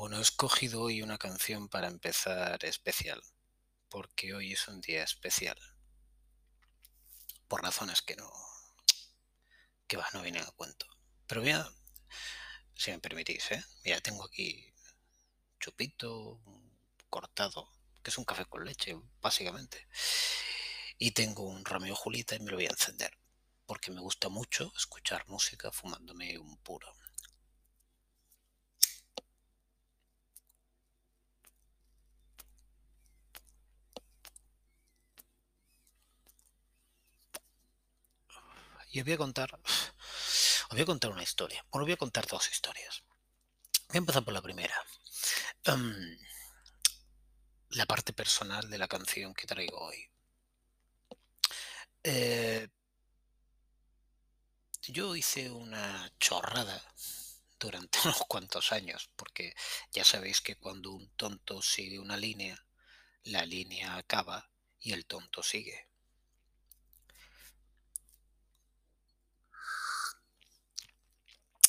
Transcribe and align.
Bueno, 0.00 0.16
he 0.16 0.22
escogido 0.22 0.80
hoy 0.80 1.02
una 1.02 1.18
canción 1.18 1.68
para 1.68 1.86
empezar 1.86 2.64
especial, 2.64 3.22
porque 3.90 4.32
hoy 4.32 4.54
es 4.54 4.66
un 4.66 4.80
día 4.80 5.04
especial. 5.04 5.58
Por 7.46 7.62
razones 7.62 8.00
que 8.00 8.16
no. 8.16 8.32
que 9.86 9.98
va, 9.98 10.08
no 10.14 10.22
vienen 10.22 10.42
a 10.42 10.52
cuento. 10.52 10.86
Pero 11.26 11.42
mira, 11.42 11.70
si 12.74 12.92
me 12.92 12.98
permitís, 12.98 13.50
¿eh? 13.50 13.62
Mira, 13.84 14.00
tengo 14.00 14.24
aquí 14.24 14.72
chupito 15.58 16.40
cortado, 17.10 17.70
que 18.02 18.08
es 18.08 18.16
un 18.16 18.24
café 18.24 18.46
con 18.46 18.64
leche, 18.64 18.98
básicamente. 19.20 19.86
Y 20.96 21.10
tengo 21.10 21.42
un 21.42 21.62
Romeo 21.62 21.94
Julita 21.94 22.34
y 22.36 22.40
me 22.40 22.50
lo 22.50 22.56
voy 22.56 22.64
a 22.64 22.70
encender, 22.70 23.18
porque 23.66 23.90
me 23.90 24.00
gusta 24.00 24.30
mucho 24.30 24.72
escuchar 24.74 25.28
música 25.28 25.70
fumándome 25.70 26.38
un 26.38 26.56
puro. 26.62 26.90
Y 38.90 39.00
os 39.00 39.04
voy 39.04 39.14
a 39.14 39.18
contar, 39.18 39.50
os 39.64 40.68
voy 40.70 40.80
a 40.80 40.86
contar 40.86 41.10
una 41.10 41.22
historia. 41.22 41.64
Bueno, 41.70 41.84
os 41.84 41.86
voy 41.86 41.92
a 41.92 41.96
contar 41.96 42.26
dos 42.26 42.50
historias. 42.50 43.02
Voy 43.88 43.96
a 43.96 43.98
empezar 43.98 44.24
por 44.24 44.34
la 44.34 44.42
primera. 44.42 44.74
Em, 45.64 46.18
la 47.70 47.86
parte 47.86 48.12
personal 48.12 48.68
de 48.68 48.78
la 48.78 48.88
canción 48.88 49.34
que 49.34 49.46
traigo 49.46 49.78
hoy. 49.78 50.10
Eh, 52.02 52.68
yo 54.88 55.14
hice 55.14 55.50
una 55.50 56.10
chorrada 56.18 56.82
durante 57.58 57.98
unos 58.04 58.18
cuantos 58.26 58.72
años, 58.72 59.10
porque 59.14 59.54
ya 59.92 60.04
sabéis 60.04 60.40
que 60.40 60.56
cuando 60.56 60.90
un 60.92 61.08
tonto 61.10 61.62
sigue 61.62 62.00
una 62.00 62.16
línea, 62.16 62.66
la 63.22 63.44
línea 63.46 63.96
acaba 63.96 64.50
y 64.80 64.92
el 64.92 65.06
tonto 65.06 65.42
sigue. 65.42 65.89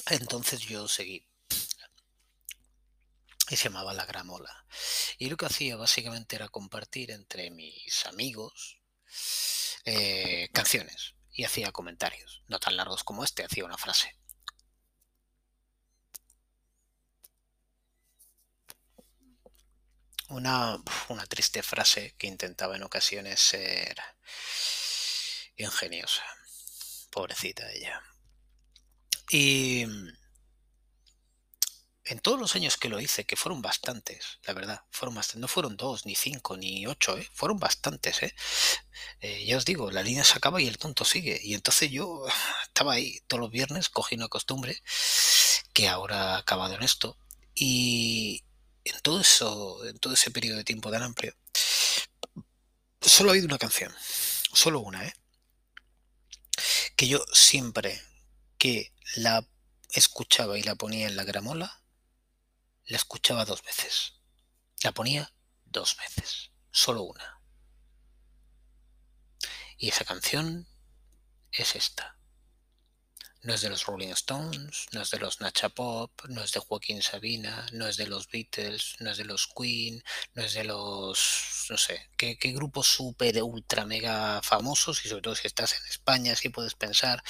Entonces 0.10 0.62
yo 0.62 0.88
seguí. 0.88 1.28
Y 3.50 3.56
se 3.58 3.66
llamaba 3.66 3.94
La 3.94 4.06
Gramola. 4.06 4.66
Y 5.18 5.30
lo 5.30 5.38
que 5.38 5.46
hacía 5.46 5.76
básicamente 5.76 6.36
era 6.38 6.48
compartir 6.48 7.12
entre 7.12 7.52
mis 7.52 8.06
amigos 8.06 8.80
eh, 9.86 10.50
canciones. 10.54 11.16
Y 11.34 11.44
hacía 11.44 11.72
comentarios. 11.72 12.44
No 12.48 12.60
tan 12.60 12.78
largos 12.78 13.04
como 13.04 13.24
este, 13.24 13.44
hacía 13.44 13.66
una 13.66 13.78
frase. 13.78 14.16
Una, 20.30 20.82
una 21.10 21.26
triste 21.26 21.62
frase 21.62 22.16
que 22.18 22.28
intentaba 22.28 22.78
en 22.78 22.84
ocasiones 22.84 23.40
ser 23.40 23.98
ingeniosa. 25.58 26.24
Pobrecita 27.12 27.70
ella. 27.72 28.02
Y 29.34 29.84
en 32.04 32.20
todos 32.22 32.38
los 32.38 32.54
años 32.58 32.76
que 32.76 32.90
lo 32.90 33.00
hice, 33.00 33.24
que 33.24 33.38
fueron 33.38 33.62
bastantes, 33.62 34.40
la 34.44 34.54
verdad, 34.54 34.82
fueron 34.92 35.16
bastantes, 35.16 35.40
no 35.40 35.48
fueron 35.48 35.78
dos, 35.78 36.06
ni 36.06 36.16
cinco, 36.16 36.58
ni 36.58 36.86
ocho, 36.86 37.18
¿eh? 37.18 37.26
fueron 37.34 37.58
bastantes. 37.58 38.24
¿eh? 38.24 38.36
¿eh? 39.22 39.46
ya 39.46 39.56
os 39.56 39.64
digo, 39.64 39.90
la 39.90 40.04
línea 40.04 40.26
se 40.26 40.38
acaba 40.38 40.62
y 40.62 40.68
el 40.68 40.78
tonto 40.78 41.06
sigue. 41.06 41.40
Y 41.42 41.54
entonces 41.54 41.90
yo 41.90 42.26
estaba 42.68 42.94
ahí 42.94 43.22
todos 43.28 43.40
los 43.40 43.52
viernes, 43.52 43.88
cogí 43.88 44.16
una 44.16 44.28
costumbre 44.28 44.84
que 45.72 45.88
ahora 45.88 46.36
ha 46.36 46.38
acabado 46.40 46.76
en 46.76 46.84
esto. 46.84 47.18
Y 47.56 48.44
en 48.84 49.00
todo 49.00 49.22
eso, 49.22 49.86
en 49.86 49.98
todo 50.00 50.14
ese 50.14 50.30
periodo 50.32 50.58
de 50.58 50.66
tiempo 50.66 50.92
tan 50.92 51.04
amplio, 51.04 51.34
solo 53.00 53.30
ha 53.30 53.34
habido 53.34 53.48
una 53.48 53.58
canción, 53.58 53.94
solo 54.54 54.82
una, 54.82 55.06
¿eh? 55.08 55.14
que 56.98 57.08
yo 57.08 57.24
siempre 57.32 58.02
que 58.58 58.91
la 59.16 59.48
escuchaba 59.90 60.58
y 60.58 60.64
la 60.64 60.76
ponía 60.76 61.08
en 61.08 61.16
la 61.16 61.24
gramola, 61.24 61.82
la 62.86 62.98
escuchaba 62.98 63.46
dos 63.46 63.62
veces. 63.64 64.14
La 64.84 64.92
ponía 64.94 65.34
dos 65.66 65.98
veces, 65.98 66.52
solo 66.72 67.04
una. 67.04 67.42
Y 69.78 69.90
esa 69.90 70.06
canción 70.06 70.68
es 71.52 71.76
esta. 71.76 72.18
No 73.44 73.56
es 73.56 73.62
de 73.62 73.70
los 73.70 73.88
Rolling 73.88 74.10
Stones, 74.10 74.86
no 74.92 75.02
es 75.02 75.10
de 75.10 75.18
los 75.18 75.42
Nacha 75.42 75.70
Pop, 75.70 76.12
no 76.30 76.44
es 76.44 76.52
de 76.52 76.60
Joaquín 76.60 77.02
Sabina, 77.02 77.66
no 77.72 77.88
es 77.88 77.98
de 77.98 78.06
los 78.06 78.30
Beatles, 78.30 78.98
no 79.00 79.10
es 79.10 79.18
de 79.18 79.26
los 79.26 79.48
Queen, 79.48 80.04
no 80.36 80.44
es 80.44 80.54
de 80.54 80.64
los, 80.64 81.66
no 81.72 81.78
sé, 81.78 82.10
qué, 82.18 82.38
qué 82.38 82.52
grupos 82.52 82.86
súper, 82.86 83.42
ultra, 83.42 83.84
mega 83.86 84.42
famosos 84.44 85.04
y 85.04 85.10
sobre 85.10 85.24
todo 85.24 85.36
si 85.36 85.48
estás 85.48 85.74
en 85.74 85.88
España, 85.90 86.36
si 86.36 86.50
puedes 86.50 86.76
pensar, 86.76 87.24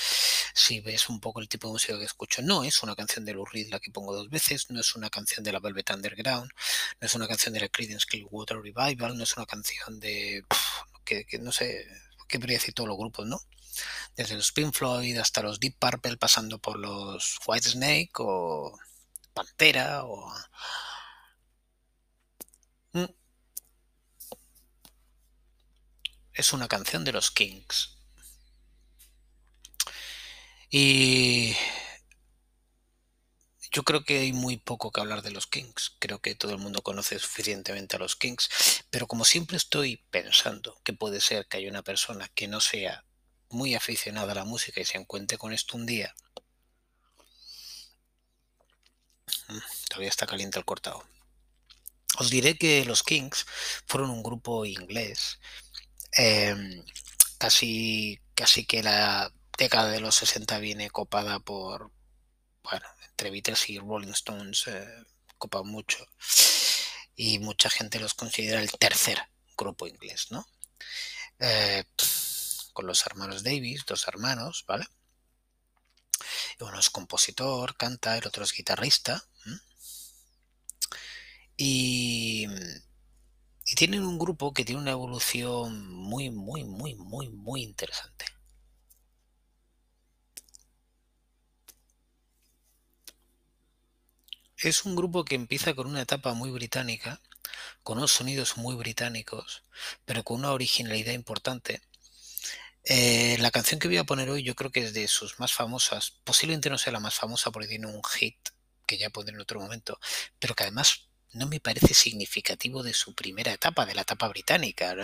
si 0.53 0.81
ves 0.81 1.07
un 1.07 1.21
poco 1.21 1.39
el 1.39 1.47
tipo 1.47 1.67
de 1.67 1.73
música 1.73 1.97
que 1.97 2.03
escucho. 2.03 2.41
No 2.41 2.65
es 2.65 2.83
una 2.83 2.95
canción 2.95 3.23
de 3.23 3.33
Lou 3.33 3.45
Reed 3.45 3.69
la 3.71 3.79
que 3.79 3.91
pongo 3.91 4.13
dos 4.13 4.29
veces, 4.29 4.69
no 4.69 4.81
es 4.81 4.95
una 4.95 5.09
canción 5.09 5.45
de 5.45 5.53
la 5.53 5.59
Velvet 5.59 5.91
Underground, 5.91 6.51
no 6.99 7.05
es 7.05 7.15
una 7.15 7.27
canción 7.27 7.53
de 7.53 7.61
la 7.61 7.69
Creedence 7.69 8.05
Clearwater 8.05 8.57
Revival, 8.57 9.17
no 9.17 9.23
es 9.23 9.37
una 9.37 9.45
canción 9.45 9.99
de, 10.01 10.43
que, 11.05 11.25
que 11.25 11.39
no 11.39 11.53
sé, 11.53 11.87
qué 12.27 12.37
podría 12.37 12.57
decir 12.57 12.73
todos 12.73 12.89
los 12.89 12.97
grupos, 12.97 13.25
¿no? 13.27 13.39
Desde 14.15 14.35
los 14.35 14.51
Pink 14.51 14.73
Floyd 14.73 15.17
hasta 15.17 15.41
los 15.41 15.59
Deep 15.59 15.77
Purple, 15.79 16.17
pasando 16.17 16.59
por 16.59 16.77
los 16.79 17.39
White 17.45 17.69
Snake 17.69 18.11
o 18.19 18.77
Pantera 19.33 20.03
o... 20.05 20.33
Mm. 22.93 23.05
Es 26.33 26.53
una 26.53 26.67
canción 26.67 27.03
de 27.03 27.11
los 27.11 27.31
Kings. 27.31 27.97
Y 30.69 31.53
yo 33.71 33.83
creo 33.83 34.03
que 34.03 34.19
hay 34.19 34.33
muy 34.33 34.57
poco 34.57 34.91
que 34.91 35.01
hablar 35.01 35.21
de 35.21 35.31
los 35.31 35.47
Kings. 35.47 35.95
Creo 35.99 36.19
que 36.19 36.35
todo 36.35 36.51
el 36.51 36.57
mundo 36.57 36.81
conoce 36.81 37.19
suficientemente 37.19 37.95
a 37.95 37.99
los 37.99 38.15
Kings. 38.15 38.49
Pero 38.89 39.07
como 39.07 39.25
siempre 39.25 39.57
estoy 39.57 39.97
pensando 40.09 40.79
que 40.83 40.93
puede 40.93 41.21
ser 41.21 41.47
que 41.47 41.57
haya 41.57 41.69
una 41.69 41.83
persona 41.83 42.29
que 42.29 42.47
no 42.47 42.61
sea 42.61 43.05
muy 43.51 43.75
aficionado 43.75 44.31
a 44.31 44.35
la 44.35 44.45
música 44.45 44.81
y 44.81 44.85
se 44.85 44.97
encuentre 44.97 45.37
con 45.37 45.53
esto 45.53 45.77
un 45.77 45.85
día, 45.85 46.13
mm, 49.47 49.59
todavía 49.89 50.09
está 50.09 50.25
caliente 50.27 50.59
el 50.59 50.65
cortado. 50.65 51.03
Os 52.17 52.29
diré 52.29 52.57
que 52.57 52.83
los 52.85 53.03
Kings 53.03 53.45
fueron 53.87 54.09
un 54.09 54.23
grupo 54.23 54.65
inglés. 54.65 55.39
Em, 56.11 56.83
casi, 57.37 58.19
casi 58.35 58.65
que 58.65 58.83
la 58.83 59.31
década 59.57 59.89
de 59.91 60.01
los 60.01 60.15
60 60.15 60.59
viene 60.59 60.89
copada 60.89 61.39
por, 61.39 61.91
bueno, 62.63 62.87
entre 63.09 63.31
Beatles 63.31 63.69
y 63.69 63.79
Rolling 63.79 64.11
Stones, 64.11 64.67
eh, 64.67 65.03
copa 65.37 65.63
mucho. 65.63 66.05
Y 67.15 67.39
mucha 67.39 67.69
gente 67.69 67.99
los 67.99 68.13
considera 68.13 68.61
el 68.61 68.71
tercer 68.71 69.19
grupo 69.57 69.87
inglés, 69.87 70.27
¿no? 70.31 70.45
Eh, 71.39 71.83
con 72.73 72.87
los 72.87 73.05
hermanos 73.05 73.43
Davis, 73.43 73.85
dos 73.85 74.07
hermanos, 74.07 74.65
¿vale? 74.67 74.85
Uno 76.59 76.79
es 76.79 76.89
compositor, 76.89 77.75
canta, 77.75 78.17
el 78.17 78.27
otro 78.27 78.43
es 78.43 78.53
guitarrista. 78.53 79.23
Y, 81.57 82.47
y 83.65 83.75
tienen 83.75 84.03
un 84.03 84.17
grupo 84.19 84.53
que 84.53 84.65
tiene 84.65 84.81
una 84.81 84.91
evolución 84.91 85.87
muy, 85.91 86.29
muy, 86.29 86.63
muy, 86.63 86.95
muy, 86.95 87.29
muy 87.29 87.63
interesante. 87.63 88.25
Es 94.57 94.85
un 94.85 94.95
grupo 94.95 95.25
que 95.25 95.35
empieza 95.35 95.73
con 95.73 95.87
una 95.87 96.01
etapa 96.01 96.33
muy 96.33 96.51
británica, 96.51 97.19
con 97.83 97.97
unos 97.97 98.11
sonidos 98.11 98.57
muy 98.57 98.75
británicos, 98.75 99.63
pero 100.05 100.23
con 100.23 100.37
una 100.39 100.51
originalidad 100.51 101.13
importante 101.13 101.81
eh, 102.83 103.37
la 103.39 103.51
canción 103.51 103.79
que 103.79 103.87
voy 103.87 103.97
a 103.97 104.03
poner 104.03 104.29
hoy 104.29 104.43
yo 104.43 104.55
creo 104.55 104.71
que 104.71 104.81
es 104.81 104.93
de 104.93 105.07
sus 105.07 105.39
más 105.39 105.53
famosas. 105.53 106.11
Posiblemente 106.23 106.69
no 106.69 106.77
sea 106.77 106.93
la 106.93 106.99
más 106.99 107.15
famosa 107.15 107.51
porque 107.51 107.67
tiene 107.67 107.87
un 107.87 108.03
hit 108.03 108.37
que 108.87 108.97
ya 108.97 109.09
pondré 109.09 109.35
en 109.35 109.41
otro 109.41 109.59
momento, 109.59 109.99
pero 110.39 110.55
que 110.55 110.63
además 110.63 111.09
no 111.33 111.47
me 111.47 111.59
parece 111.59 111.93
significativo 111.93 112.83
de 112.83 112.93
su 112.93 113.15
primera 113.15 113.53
etapa, 113.53 113.85
de 113.85 113.95
la 113.95 114.01
etapa 114.01 114.27
británica. 114.27 114.95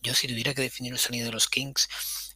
Yo 0.00 0.14
si 0.14 0.28
tuviera 0.28 0.54
que 0.54 0.62
definir 0.62 0.92
el 0.92 0.98
sonido 0.98 1.26
de 1.26 1.32
los 1.32 1.48
Kings 1.48 1.88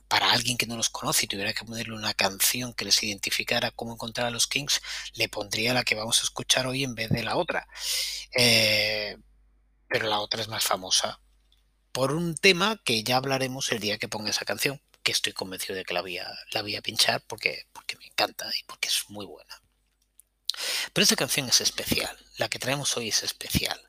para 0.08 0.32
alguien 0.32 0.56
que 0.56 0.66
no 0.66 0.76
los 0.76 0.88
conoce 0.90 1.26
y 1.26 1.28
tuviera 1.28 1.52
que 1.52 1.64
ponerle 1.64 1.94
una 1.94 2.14
canción 2.14 2.72
que 2.74 2.86
les 2.86 3.02
identificara 3.02 3.70
cómo 3.70 3.92
encontrar 3.92 4.26
a 4.26 4.30
los 4.30 4.46
Kings, 4.46 4.80
le 5.14 5.28
pondría 5.28 5.74
la 5.74 5.84
que 5.84 5.94
vamos 5.94 6.20
a 6.20 6.24
escuchar 6.24 6.66
hoy 6.66 6.82
en 6.82 6.94
vez 6.94 7.10
de 7.10 7.22
la 7.22 7.36
otra. 7.36 7.68
Eh, 8.34 9.16
pero 9.88 10.08
la 10.08 10.20
otra 10.20 10.42
es 10.42 10.48
más 10.48 10.64
famosa 10.64 11.20
por 11.98 12.12
un 12.12 12.36
tema 12.36 12.80
que 12.84 13.02
ya 13.02 13.16
hablaremos 13.16 13.72
el 13.72 13.80
día 13.80 13.98
que 13.98 14.06
ponga 14.06 14.30
esa 14.30 14.44
canción, 14.44 14.80
que 15.02 15.10
estoy 15.10 15.32
convencido 15.32 15.74
de 15.74 15.84
que 15.84 15.94
la 15.94 16.00
voy 16.00 16.16
a, 16.16 16.32
la 16.52 16.62
voy 16.62 16.76
a 16.76 16.80
pinchar 16.80 17.24
porque, 17.26 17.66
porque 17.72 17.96
me 17.96 18.06
encanta 18.06 18.48
y 18.56 18.62
porque 18.66 18.86
es 18.86 19.02
muy 19.08 19.26
buena. 19.26 19.60
Pero 20.92 21.02
esta 21.02 21.16
canción 21.16 21.48
es 21.48 21.60
especial, 21.60 22.16
la 22.36 22.48
que 22.48 22.60
traemos 22.60 22.96
hoy 22.96 23.08
es 23.08 23.24
especial. 23.24 23.82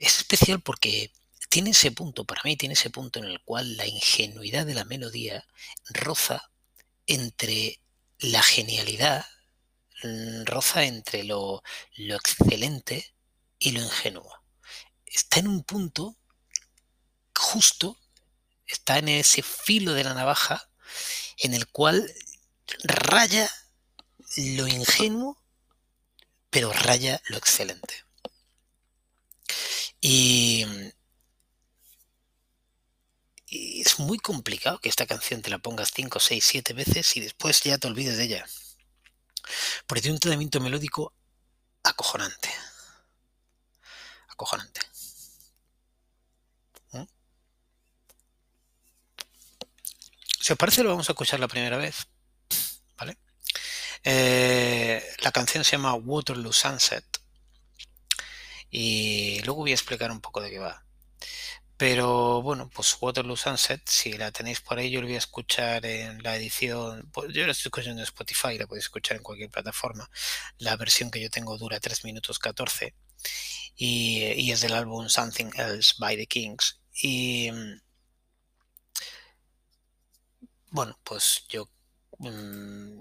Es 0.00 0.18
especial 0.18 0.60
porque 0.60 1.12
tiene 1.48 1.70
ese 1.70 1.92
punto, 1.92 2.24
para 2.24 2.42
mí 2.42 2.56
tiene 2.56 2.72
ese 2.72 2.90
punto 2.90 3.20
en 3.20 3.26
el 3.26 3.40
cual 3.42 3.76
la 3.76 3.86
ingenuidad 3.86 4.66
de 4.66 4.74
la 4.74 4.84
melodía 4.84 5.46
roza 5.88 6.50
entre 7.06 7.78
la 8.18 8.42
genialidad, 8.42 9.24
roza 10.46 10.82
entre 10.82 11.22
lo, 11.22 11.62
lo 11.94 12.16
excelente 12.16 13.14
y 13.60 13.70
lo 13.70 13.80
ingenuo. 13.82 14.34
Está 15.06 15.38
en 15.38 15.46
un 15.46 15.62
punto 15.62 16.16
justo, 17.42 17.98
está 18.66 18.98
en 18.98 19.08
ese 19.08 19.42
filo 19.42 19.92
de 19.92 20.04
la 20.04 20.14
navaja 20.14 20.68
en 21.38 21.54
el 21.54 21.66
cual 21.68 22.10
raya 22.84 23.50
lo 24.36 24.66
ingenuo, 24.66 25.36
pero 26.50 26.72
raya 26.72 27.20
lo 27.26 27.36
excelente. 27.36 28.04
Y, 30.00 30.66
es 33.46 33.98
muy 33.98 34.18
complicado 34.18 34.78
que 34.78 34.88
esta 34.88 35.06
canción 35.06 35.42
te 35.42 35.50
la 35.50 35.58
pongas 35.58 35.92
5, 35.94 36.18
6, 36.18 36.42
7 36.44 36.72
veces 36.72 37.16
y 37.16 37.20
después 37.20 37.62
ya 37.62 37.76
te 37.76 37.86
olvides 37.86 38.16
de 38.16 38.24
ella. 38.24 38.46
Porque 39.86 40.00
tiene 40.00 40.14
un 40.14 40.20
tratamiento 40.20 40.60
melódico 40.60 41.12
acojonante. 41.82 42.50
Acojonante. 44.28 44.80
Si 50.42 50.52
os 50.52 50.58
parece, 50.58 50.82
lo 50.82 50.90
vamos 50.90 51.08
a 51.08 51.12
escuchar 51.12 51.38
la 51.38 51.46
primera 51.46 51.76
vez. 51.76 52.08
¿Vale? 52.98 53.16
Eh, 54.02 55.00
la 55.20 55.30
canción 55.30 55.62
se 55.62 55.72
llama 55.76 55.94
Waterloo 55.94 56.52
Sunset. 56.52 57.04
Y 58.68 59.40
luego 59.44 59.60
voy 59.60 59.70
a 59.70 59.74
explicar 59.74 60.10
un 60.10 60.20
poco 60.20 60.40
de 60.40 60.50
qué 60.50 60.58
va. 60.58 60.84
Pero 61.76 62.42
bueno, 62.42 62.68
pues 62.74 62.96
Waterloo 63.00 63.36
Sunset, 63.36 63.88
si 63.88 64.14
la 64.14 64.32
tenéis 64.32 64.60
por 64.60 64.78
ahí, 64.78 64.90
yo 64.90 65.00
lo 65.00 65.06
voy 65.06 65.14
a 65.14 65.18
escuchar 65.18 65.86
en 65.86 66.20
la 66.24 66.34
edición. 66.34 67.08
Pues 67.12 67.32
yo 67.32 67.46
la 67.46 67.52
estoy 67.52 67.68
escuchando 67.68 68.00
en 68.00 68.04
Spotify, 68.04 68.58
la 68.58 68.66
podéis 68.66 68.86
escuchar 68.86 69.18
en 69.18 69.22
cualquier 69.22 69.48
plataforma. 69.48 70.10
La 70.58 70.74
versión 70.74 71.12
que 71.12 71.20
yo 71.20 71.30
tengo 71.30 71.56
dura 71.56 71.78
3 71.78 72.04
minutos 72.04 72.40
14 72.40 72.96
y, 73.76 74.24
y 74.24 74.50
es 74.50 74.60
del 74.60 74.74
álbum 74.74 75.08
Something 75.08 75.52
Else 75.54 75.94
by 75.98 76.16
the 76.16 76.26
Kings. 76.26 76.80
Y 77.00 77.48
bueno, 80.72 80.98
pues 81.04 81.44
yo 81.48 81.68
mmm, 82.18 82.98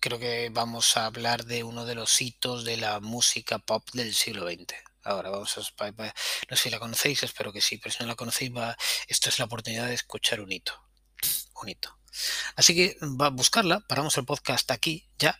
creo 0.00 0.18
que 0.18 0.48
vamos 0.50 0.96
a 0.96 1.06
hablar 1.06 1.44
de 1.44 1.64
uno 1.64 1.84
de 1.84 1.94
los 1.94 2.20
hitos 2.20 2.64
de 2.64 2.76
la 2.76 3.00
música 3.00 3.58
pop 3.58 3.84
del 3.92 4.14
siglo 4.14 4.48
XX. 4.48 4.74
Ahora 5.02 5.30
vamos 5.30 5.56
a... 5.58 5.60
No 5.60 6.56
sé 6.56 6.62
si 6.64 6.70
la 6.70 6.78
conocéis, 6.78 7.22
espero 7.22 7.52
que 7.52 7.60
sí, 7.60 7.78
pero 7.78 7.92
si 7.92 8.02
no 8.02 8.06
la 8.08 8.16
conocéis, 8.16 8.54
va, 8.54 8.76
esto 9.08 9.28
es 9.28 9.38
la 9.38 9.44
oportunidad 9.44 9.86
de 9.86 9.94
escuchar 9.94 10.40
un 10.40 10.50
hito. 10.50 10.72
Un 11.62 11.68
hito. 11.68 11.96
Así 12.54 12.74
que 12.74 12.96
va 13.02 13.26
a 13.26 13.30
buscarla, 13.30 13.80
paramos 13.80 14.16
el 14.16 14.24
podcast 14.24 14.70
aquí, 14.70 15.08
ya. 15.18 15.38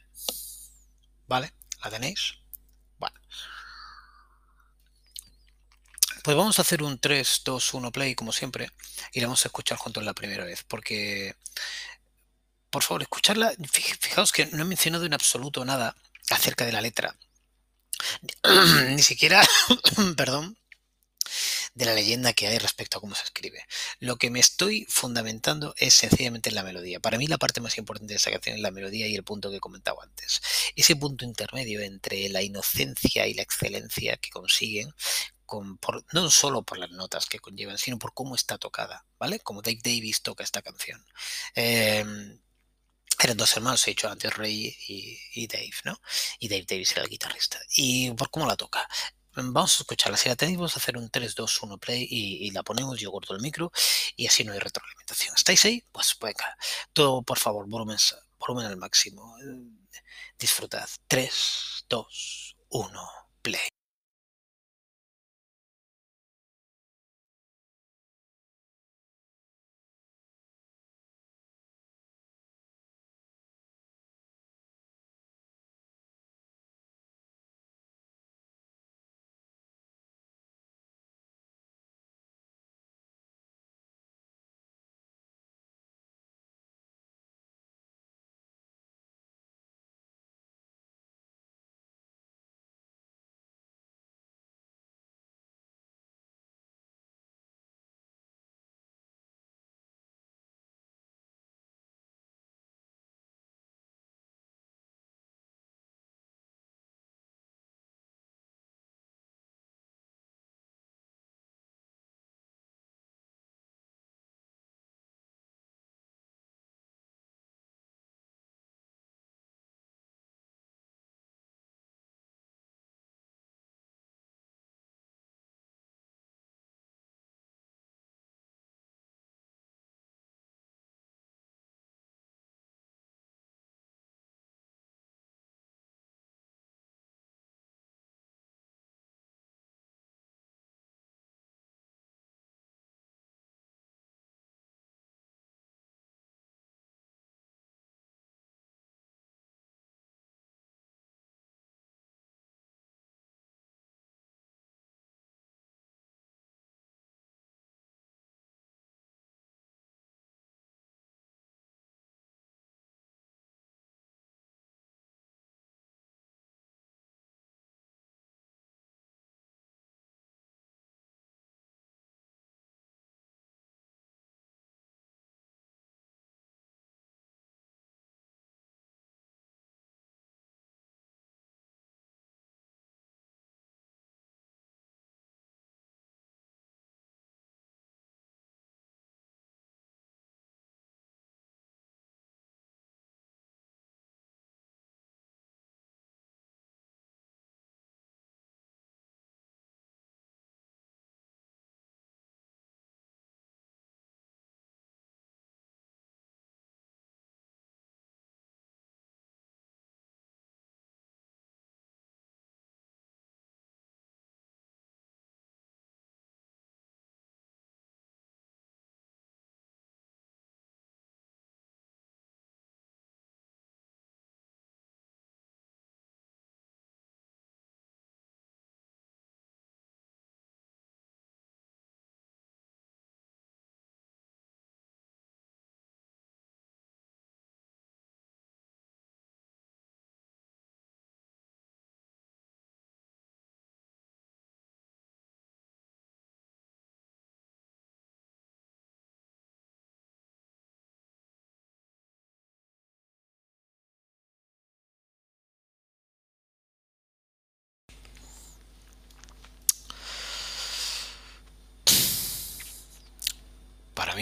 ¿Vale? 1.27 1.53
¿La 1.83 1.91
tenéis? 1.91 2.35
Bueno. 2.99 3.19
Pues 6.27 6.37
vamos 6.37 6.59
a 6.59 6.63
hacer 6.63 6.83
un 6.83 6.99
3, 6.99 7.43
2, 7.45 7.75
1 7.75 7.93
play, 7.93 8.17
como 8.17 8.33
siempre, 8.33 8.69
y 9.13 9.21
la 9.21 9.29
vamos 9.29 9.45
a 9.45 9.49
escuchar 9.49 9.79
juntos 9.79 10.03
la 10.03 10.13
primera 10.13 10.45
vez, 10.45 10.65
porque 10.65 11.37
por 12.69 12.83
favor, 12.83 13.03
escucharla. 13.03 13.55
Fijaos 13.71 14.33
que 14.33 14.47
no 14.47 14.63
he 14.63 14.65
mencionado 14.67 15.05
en 15.07 15.15
absoluto 15.15 15.65
nada 15.65 15.95
acerca 16.31 16.67
de 16.67 16.73
la 16.73 16.81
letra. 16.81 17.17
Ni 18.89 19.03
siquiera, 19.05 19.41
perdón, 20.17 20.59
de 21.75 21.85
la 21.85 21.95
leyenda 21.95 22.33
que 22.33 22.49
hay 22.49 22.59
respecto 22.59 22.99
a 22.99 23.01
cómo 23.01 23.15
se 23.15 23.23
escribe. 23.23 23.65
Lo 24.01 24.17
que 24.17 24.31
me 24.31 24.41
estoy 24.41 24.85
fundamentando 24.89 25.77
es 25.77 25.95
sencillamente 25.95 26.49
en 26.49 26.57
la 26.57 26.65
melodía. 26.65 26.99
Para 26.99 27.19
mí 27.19 27.29
la 27.29 27.39
parte 27.39 27.61
más 27.61 27.79
importante 27.79 28.15
de 28.15 28.17
esta 28.17 28.33
canción 28.33 28.57
es 28.57 28.63
la 28.63 28.73
melodía 28.73 29.07
y 29.07 29.15
el 29.15 29.23
punto 29.23 29.49
que 29.49 29.59
he 29.59 29.61
comentado 29.61 30.03
antes. 30.03 30.41
Ese 30.75 30.97
punto 30.97 31.25
intermedio 31.25 31.83
entre 31.83 32.29
la 32.31 32.43
inocencia 32.43 33.29
y 33.29 33.35
la 33.35 33.43
excelencia 33.43 34.17
que 34.17 34.31
consiguen 34.31 34.93
no 36.13 36.31
solo 36.31 36.63
por 36.63 36.79
las 36.79 36.91
notas 36.91 37.27
que 37.27 37.39
conllevan, 37.39 37.79
sino 37.79 37.99
por 37.99 38.15
cómo 38.15 38.35
está 38.35 38.59
tocada, 38.59 39.07
¿vale? 39.19 39.41
Como 39.41 39.63
Dave 39.63 39.81
Davis 39.83 40.23
toca 40.23 40.45
esta 40.45 40.63
canción. 40.63 41.05
Eh, 41.55 42.05
eran 43.23 43.37
dos 43.37 43.57
hermanos, 43.57 43.87
he 43.87 43.93
dicho 43.93 44.09
antes, 44.09 44.35
Ray 44.37 44.77
y, 44.89 45.47
Dave, 45.47 45.73
¿no? 45.85 45.99
Y 46.39 46.49
Dave 46.49 46.67
Davis 46.69 46.93
era 46.93 47.03
el 47.03 47.09
guitarrista. 47.09 47.59
Y 47.75 48.11
por 48.13 48.31
cómo 48.31 48.47
la 48.47 48.57
toca. 48.57 48.87
Vamos 49.35 49.79
a 49.79 49.83
escucharla. 49.83 50.17
Si 50.19 50.29
la 50.29 50.37
tenéis, 50.37 50.59
vamos 50.59 50.77
a 50.77 50.81
hacer 50.81 50.97
un 50.97 51.11
3, 51.11 51.35
2, 51.35 51.63
1 51.63 51.79
play 51.79 52.07
y, 52.11 52.51
la 52.51 52.63
ponemos. 52.63 52.99
Yo 53.01 53.11
corto 53.11 53.35
el 53.35 53.41
micro 53.41 53.73
y 54.17 54.27
así 54.27 54.45
no 54.45 54.53
hay 54.53 54.59
retroalimentación. 54.59 55.35
¿Estáis 55.35 55.65
ahí? 55.65 55.83
Pues 55.93 56.17
venga. 56.21 56.57
Todo, 56.93 57.23
por 57.23 57.39
favor, 57.39 57.67
volumen, 57.69 57.97
volumen 58.39 58.67
al 58.67 58.77
máximo. 58.77 59.35
Disfrutad. 60.39 60.89
3, 61.09 61.87
2, 61.89 62.57
1, 62.69 63.11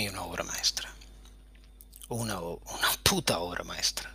una 0.03 0.23
obra 0.23 0.45
maestra. 0.45 0.93
Una, 2.09 2.41
una 2.41 2.91
puta 3.03 3.39
obra 3.39 3.65
maestra. 3.65 4.15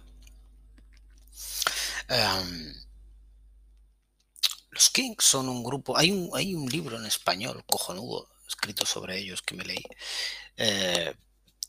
Em, 2.10 2.76
los 4.72 4.90
Kings 4.90 5.24
son 5.24 5.50
un 5.50 5.64
grupo. 5.64 5.98
Hay 5.98 6.12
un, 6.12 6.30
hay 6.34 6.54
un 6.54 6.68
libro 6.70 6.98
en 6.98 7.06
español, 7.06 7.64
cojonudo, 7.66 8.30
escrito 8.48 8.86
sobre 8.86 9.18
ellos 9.18 9.42
que 9.42 9.56
me 9.56 9.64
leí. 9.64 9.84
Eh, 10.58 11.14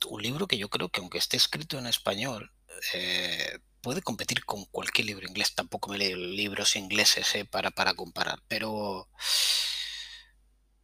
un 0.08 0.22
libro 0.22 0.46
que 0.46 0.58
yo 0.58 0.68
creo 0.68 0.88
que 0.88 1.00
aunque 1.00 1.18
esté 1.18 1.36
escrito 1.36 1.78
en 1.78 1.86
español, 1.86 2.52
eh, 2.94 3.58
puede 3.80 4.02
competir 4.02 4.44
con 4.44 4.64
cualquier 4.66 5.06
libro 5.06 5.28
inglés. 5.28 5.54
Tampoco 5.54 5.90
me 5.90 5.98
leo 5.98 6.16
libros 6.16 6.76
ingleses 6.76 7.26
para, 7.50 7.70
para 7.70 7.94
comparar, 7.94 8.40
pero, 8.48 9.08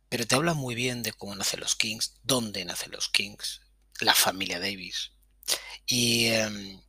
pero 0.09 0.27
te 0.27 0.35
habla 0.35 0.55
muy 0.55 0.75
bien 0.75 1.03
de 1.03 1.13
cómo 1.13 1.35
nacen 1.35 1.61
los 1.61 1.77
Kings, 1.77 2.15
dónde 2.23 2.65
nacen 2.65 2.93
los 2.93 3.09
Kings, 3.09 3.63
la 4.01 4.15
familia 4.15 4.61
Davis. 4.61 5.13
Y 5.87 6.27
em, 6.27 6.81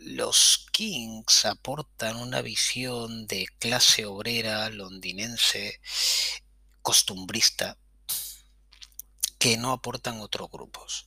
los 0.00 0.66
Kings 0.72 1.44
aportan 1.44 2.16
una 2.16 2.42
visión 2.42 3.26
de 3.26 3.46
clase 3.58 4.06
obrera 4.06 4.70
londinense 4.70 5.80
costumbrista 6.82 7.76
que 9.38 9.56
no 9.56 9.72
aportan 9.72 10.20
otros 10.20 10.50
grupos. 10.50 11.06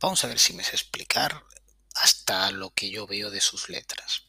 vamos 0.00 0.24
a 0.24 0.26
ver 0.26 0.38
si 0.38 0.52
me 0.52 0.64
sé 0.64 0.72
explicar 0.72 1.44
hasta 1.94 2.50
lo 2.50 2.70
que 2.70 2.90
yo 2.90 3.06
veo 3.06 3.30
de 3.30 3.40
sus 3.40 3.68
letras. 3.68 4.23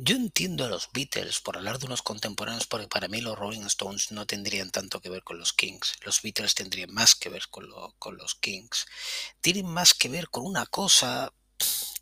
Yo 0.00 0.14
entiendo 0.14 0.64
a 0.64 0.68
los 0.68 0.90
Beatles 0.92 1.40
por 1.40 1.56
hablar 1.56 1.80
de 1.80 1.86
unos 1.86 2.02
contemporáneos, 2.02 2.68
porque 2.68 2.86
para 2.86 3.08
mí 3.08 3.20
los 3.20 3.36
Rolling 3.36 3.66
Stones 3.66 4.12
no 4.12 4.28
tendrían 4.28 4.70
tanto 4.70 5.00
que 5.00 5.08
ver 5.10 5.24
con 5.24 5.40
los 5.40 5.52
Kings. 5.52 5.96
Los 6.02 6.22
Beatles 6.22 6.54
tendrían 6.54 6.94
más 6.94 7.16
que 7.16 7.28
ver 7.28 7.48
con, 7.50 7.68
los 7.68 8.34
Kings. 8.36 8.86
Tienen 9.40 9.66
más 9.66 9.94
que 9.94 10.08
ver 10.08 10.28
con 10.28 10.46
una 10.46 10.66
cosa 10.66 11.32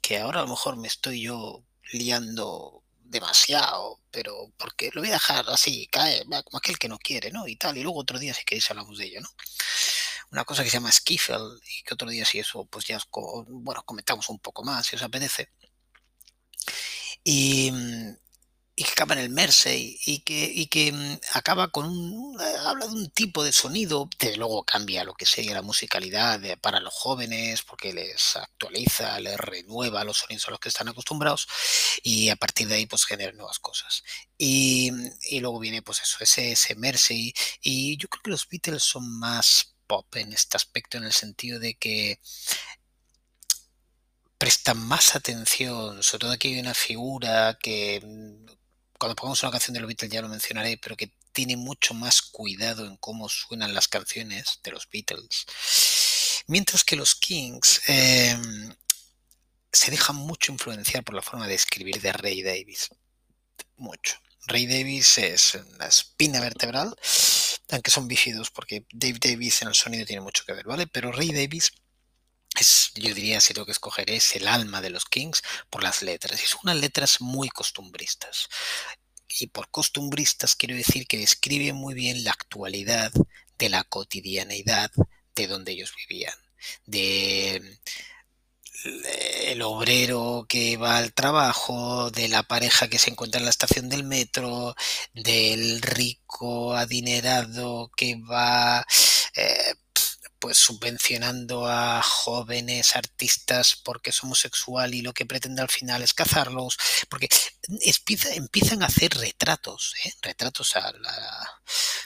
que 0.02 0.18
ahora 0.18 0.40
a 0.40 0.42
lo 0.42 0.50
mejor 0.50 0.76
me 0.76 0.88
estoy 0.88 1.22
yo 1.22 1.64
liando 1.90 2.84
demasiado, 3.00 4.02
pero 4.10 4.52
porque 4.58 4.90
lo 4.92 5.00
voy 5.00 5.08
a 5.08 5.14
dejar 5.14 5.48
así, 5.48 5.86
cae, 5.86 6.22
como 6.44 6.58
aquel 6.58 6.78
que 6.78 6.88
no 6.88 6.98
quiere, 6.98 7.30
¿no? 7.30 7.48
Y 7.48 7.56
tal, 7.56 7.78
y 7.78 7.82
luego 7.82 8.00
otro 8.00 8.18
día 8.18 8.34
si 8.34 8.44
queréis 8.44 8.70
hablamos 8.70 8.98
de 8.98 9.06
ello, 9.06 9.22
¿no? 9.22 9.30
Una 10.32 10.44
cosa 10.44 10.62
que 10.62 10.68
se 10.68 10.76
llama 10.76 10.92
Skiffle, 10.92 11.38
y 11.78 11.82
que 11.82 11.94
otro 11.94 12.10
día 12.10 12.26
si 12.26 12.40
eso, 12.40 12.66
pues 12.66 12.84
ya, 12.84 13.00
bueno, 13.48 13.82
comentamos 13.84 14.28
un 14.28 14.38
poco 14.38 14.62
más, 14.64 14.86
si 14.86 14.96
os 14.96 15.02
apetece. 15.02 15.50
Y, 17.28 17.72
mm, 17.72 18.16
y 18.76 18.84
que 18.84 18.92
acaba 18.92 19.14
en 19.14 19.20
el 19.20 19.30
Mersey 19.30 19.98
y 20.06 20.20
que, 20.20 20.44
y 20.54 20.66
que 20.66 20.92
mm, 20.92 21.18
acaba 21.34 21.68
con 21.72 21.86
un, 21.86 22.40
eh, 22.40 22.54
habla 22.66 22.86
de 22.86 22.92
un 22.92 23.10
tipo 23.10 23.42
de 23.42 23.52
sonido, 23.52 24.08
que 24.18 24.36
luego 24.36 24.64
cambia 24.64 25.02
lo 25.02 25.14
que 25.14 25.26
sería 25.26 25.54
la 25.54 25.62
musicalidad 25.62 26.40
para 26.60 26.78
los 26.80 26.94
jóvenes, 26.94 27.62
porque 27.62 27.92
les 27.92 28.36
actualiza, 28.36 29.18
les 29.20 29.36
renueva 29.38 30.04
los 30.04 30.18
sonidos 30.18 30.46
a 30.46 30.50
los 30.52 30.60
que 30.60 30.68
están 30.68 30.88
acostumbrados 30.88 31.48
y 32.02 32.28
a 32.28 32.36
partir 32.36 32.68
de 32.68 32.76
ahí 32.76 32.86
pues 32.86 33.04
genera 33.06 33.32
nuevas 33.32 33.58
cosas. 33.58 34.04
Y, 34.38 34.92
y 35.30 35.40
luego 35.40 35.58
viene 35.58 35.82
pues 35.82 36.02
eso, 36.02 36.18
ese, 36.20 36.52
ese 36.52 36.76
Mersey 36.76 37.34
y 37.62 37.96
yo 37.96 38.08
creo 38.08 38.22
que 38.22 38.30
los 38.30 38.48
Beatles 38.48 38.82
son 38.84 39.10
más 39.18 39.74
pop 39.86 40.14
en 40.16 40.32
este 40.32 40.56
aspecto 40.56 40.98
en 40.98 41.04
el 41.04 41.12
sentido 41.12 41.58
de 41.58 41.74
que 41.74 42.20
prestan 44.38 44.78
más 44.78 45.16
atención, 45.16 46.02
sobre 46.02 46.20
todo 46.20 46.32
aquí 46.32 46.54
hay 46.54 46.60
una 46.60 46.74
figura 46.74 47.58
que 47.60 48.00
mm, 48.04 48.46
cuando 48.98 49.16
pongamos 49.16 49.42
una 49.42 49.52
canción 49.52 49.74
de 49.74 49.80
los 49.80 49.88
Beatles 49.88 50.10
ya 50.12 50.22
lo 50.22 50.28
mencionaré, 50.28 50.78
pero 50.78 50.96
que 50.96 51.12
tiene 51.32 51.56
mucho 51.56 51.94
más 51.94 52.22
cuidado 52.22 52.86
en 52.86 52.96
cómo 52.96 53.28
suenan 53.28 53.74
las 53.74 53.88
canciones 53.88 54.60
de 54.62 54.70
los 54.70 54.88
Beatles. 54.88 55.46
Mientras 56.46 56.84
que 56.84 56.96
los 56.96 57.14
Kings 57.14 57.82
em, 57.88 58.74
se 59.72 59.90
dejan 59.90 60.16
mucho 60.16 60.52
influenciar 60.52 61.04
por 61.04 61.14
la 61.14 61.22
forma 61.22 61.46
de 61.46 61.54
escribir 61.54 62.00
de 62.00 62.12
Ray 62.12 62.42
Davis. 62.42 62.88
Mucho. 63.76 64.16
Ray 64.46 64.66
Davis 64.66 65.18
es 65.18 65.58
la 65.78 65.86
espina 65.88 66.40
vertebral, 66.40 66.96
aunque 67.70 67.90
son 67.90 68.08
bífidos, 68.08 68.50
porque 68.50 68.86
Dave 68.92 69.18
Davis 69.20 69.60
en 69.62 69.68
el 69.68 69.74
sonido 69.74 70.06
tiene 70.06 70.22
mucho 70.22 70.44
que 70.44 70.52
ver, 70.52 70.64
¿vale? 70.64 70.86
Pero 70.86 71.12
Ray 71.12 71.32
Davis 71.32 71.72
es, 72.58 72.92
yo 72.94 73.14
diría, 73.14 73.40
si 73.40 73.54
tengo 73.54 73.66
que 73.66 73.72
escoger, 73.72 74.10
es 74.10 74.36
el 74.36 74.48
alma 74.48 74.80
de 74.80 74.90
los 74.90 75.04
Kings 75.04 75.42
por 75.70 75.82
las 75.82 76.02
letras. 76.02 76.42
Y 76.42 76.46
son 76.46 76.60
unas 76.64 76.76
letras 76.76 77.20
muy 77.20 77.48
costumbristas. 77.48 78.48
Y 79.28 79.48
por 79.48 79.70
costumbristas 79.70 80.56
quiero 80.56 80.74
decir 80.74 81.06
que 81.06 81.18
describen 81.18 81.76
muy 81.76 81.94
bien 81.94 82.24
la 82.24 82.32
actualidad 82.32 83.12
de 83.58 83.68
la 83.68 83.84
cotidianeidad 83.84 84.90
de 85.34 85.46
donde 85.46 85.72
ellos 85.72 85.92
vivían. 85.96 86.34
De 86.86 87.78
el 89.46 89.62
obrero 89.62 90.46
que 90.48 90.76
va 90.76 90.98
al 90.98 91.12
trabajo, 91.12 92.10
de 92.10 92.28
la 92.28 92.42
pareja 92.42 92.88
que 92.88 92.98
se 92.98 93.10
encuentra 93.10 93.38
en 93.38 93.44
la 93.44 93.50
estación 93.50 93.88
del 93.88 94.04
metro, 94.04 94.74
del 95.14 95.82
rico 95.82 96.74
adinerado 96.74 97.90
que 97.96 98.16
va 98.16 98.86
eh, 99.34 99.74
pues 100.38 100.58
subvencionando 100.58 101.66
a 101.66 102.02
jóvenes 102.02 102.96
artistas 102.96 103.76
porque 103.76 104.10
es 104.10 104.22
homosexual 104.22 104.94
y 104.94 105.02
lo 105.02 105.12
que 105.12 105.26
pretende 105.26 105.62
al 105.62 105.68
final 105.68 106.02
es 106.02 106.14
cazarlos, 106.14 106.76
porque 107.08 107.28
empiezan 108.34 108.82
a 108.82 108.86
hacer 108.86 109.14
retratos, 109.14 109.94
¿eh? 110.04 110.12
retratos 110.22 110.76
a 110.76 110.92
la, 110.92 111.60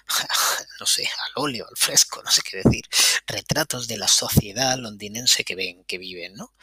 no 0.80 0.87
sé, 0.87 1.06
al 1.06 1.42
óleo, 1.42 1.66
al 1.68 1.76
fresco, 1.76 2.22
no 2.22 2.30
sé 2.30 2.42
qué 2.42 2.58
decir, 2.58 2.84
retratos 3.26 3.87
de 3.88 3.99
la 3.99 4.08
sociedad 4.08 4.78
londinense 4.78 5.44
que 5.44 5.54
ven, 5.54 5.84
que 5.84 5.99
viven, 5.99 6.34
¿no? 6.34 6.54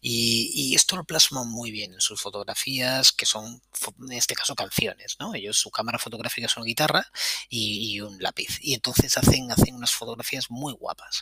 Y, 0.00 0.74
esto 0.74 0.96
lo 0.96 1.04
plasman 1.04 1.48
muy 1.48 1.70
bien 1.70 1.94
en 1.94 2.00
sus 2.00 2.20
fotografías, 2.20 3.12
que 3.12 3.26
son, 3.26 3.62
en 4.00 4.12
este 4.12 4.34
caso, 4.34 4.54
canciones, 4.54 5.16
¿no? 5.18 5.34
Ellos, 5.34 5.56
su 5.58 5.70
cámara 5.70 5.98
fotográfica 5.98 6.46
es 6.46 6.56
una 6.56 6.66
guitarra 6.66 7.10
y, 7.48 7.94
y 7.94 8.00
un 8.00 8.20
lápiz, 8.20 8.58
y 8.60 8.74
entonces 8.74 9.16
hacen, 9.16 9.50
hacen 9.50 9.74
unas 9.74 9.92
fotografías 9.92 10.50
muy 10.50 10.72
guapas. 10.74 11.13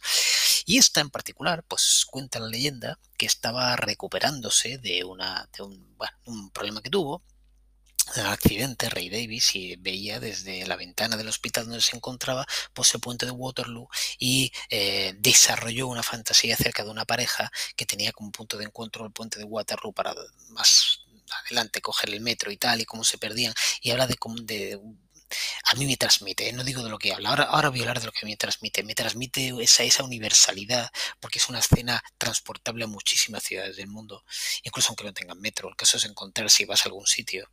Y 0.67 0.79
esta 0.79 1.01
en 1.01 1.11
particular, 1.11 1.65
pues 1.67 2.05
cuenta 2.09 2.39
la 2.39 2.49
leyenda 2.49 2.99
que 3.17 3.27
estaba 3.27 3.77
recuperándose 3.77 4.79
de, 4.79 5.05
una, 5.05 5.49
de 5.57 5.63
un, 5.63 6.51
problema 6.51 6.83
que 6.83 6.91
tuvo, 6.91 7.23
un 8.17 8.27
accidente, 8.27 8.89
Ray 8.89 9.09
Davis, 9.11 9.55
y 9.55 9.77
veía 9.77 10.21
desde 10.21 10.67
la 10.67 10.77
ventana 10.77 11.17
del 11.17 11.29
hospital 11.29 11.65
donde 11.65 11.81
se 11.81 11.97
encontraba 11.97 12.47
pues 12.73 12.93
el 12.95 13.01
puente 13.01 13.27
de 13.27 13.33
Waterloo 13.33 13.89
y 14.19 14.53
eh, 14.71 15.15
desarrolló 15.19 15.89
una 15.89 16.03
fantasía 16.03 16.55
acerca 16.55 16.85
de 16.85 16.91
una 16.91 17.05
pareja 17.05 17.51
que 17.77 17.87
tenía 17.87 18.13
como 18.13 18.33
punto 18.33 18.57
de 18.59 18.65
encuentro 18.65 19.05
el 19.07 19.13
puente 19.13 19.39
de 19.39 19.45
Waterloo 19.45 19.93
para 19.93 20.15
más 20.49 21.03
adelante 21.45 21.81
coger 21.81 22.11
el 22.11 22.21
metro 22.21 22.51
y 22.51 22.57
tal 22.57 22.81
y 22.81 22.85
cómo 22.85 23.05
se 23.05 23.19
perdían 23.19 23.55
y 23.81 23.91
habla 23.91 24.07
de, 24.07 24.17
de 24.43 24.81
a 25.65 25.75
mí 25.77 25.87
me 25.87 25.97
transmite, 25.97 26.53
no 26.53 26.65
digo 26.65 26.83
de 26.83 26.91
lo 26.91 26.99
que 26.99 27.13
habla, 27.13 27.31
ahora, 27.31 27.45
ahora 27.45 27.69
voy 27.71 27.81
a 27.81 27.83
hablar 27.83 28.01
de 28.01 28.07
lo 28.07 28.13
que 28.13 28.27
me 28.27 28.37
transmite, 28.37 28.83
me 28.83 28.95
transmite 28.95 29.53
esa, 29.61 29.83
esa 29.83 30.05
universalidad, 30.05 30.91
porque 31.21 31.39
es 31.39 31.49
una 31.49 31.61
escena 31.61 32.03
transportable 32.19 32.85
a 32.85 32.89
muchísimas 32.89 33.43
ciudades 33.43 33.77
del 33.77 33.89
mundo, 33.89 34.25
incluso 34.63 34.89
aunque 34.91 35.05
no 35.05 35.13
tengan 35.13 35.41
metro, 35.41 35.69
el 35.69 35.77
caso 35.77 35.97
es 35.97 36.05
encontrar 36.05 36.51
si 36.51 36.65
vas 36.65 36.83
a 36.83 36.89
algún 36.89 37.07
sitio 37.07 37.49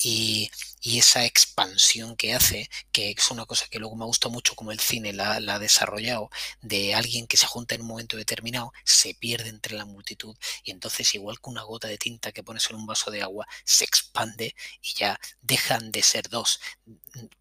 y, 0.00 0.50
esa 0.82 1.24
expansión 1.26 2.16
que 2.16 2.34
hace, 2.34 2.70
que 2.90 3.10
es 3.10 3.30
una 3.30 3.44
cosa 3.44 3.66
que 3.70 3.78
luego 3.78 3.96
me 3.96 4.06
gusta 4.06 4.28
mucho 4.28 4.54
como 4.54 4.72
el 4.72 4.80
cine 4.80 5.12
la, 5.12 5.34
ha 5.34 5.58
desarrollado, 5.58 6.30
de 6.62 6.94
alguien 6.94 7.26
que 7.26 7.36
se 7.36 7.46
junta 7.46 7.74
en 7.74 7.82
un 7.82 7.88
momento 7.88 8.16
determinado, 8.16 8.72
se 8.84 9.14
pierde 9.14 9.50
entre 9.50 9.76
la 9.76 9.84
multitud 9.84 10.34
y 10.64 10.70
entonces 10.70 11.14
igual 11.14 11.38
que 11.40 11.50
una 11.50 11.62
gota 11.62 11.88
de 11.88 11.98
tinta 11.98 12.32
que 12.32 12.42
pones 12.42 12.68
en 12.70 12.76
un 12.76 12.86
vaso 12.86 13.10
de 13.10 13.22
agua, 13.22 13.46
se 13.64 13.84
expande 13.84 14.54
y 14.82 14.94
ya 14.94 15.20
dejan 15.42 15.92
de 15.92 16.02
ser 16.02 16.28
dos 16.28 16.60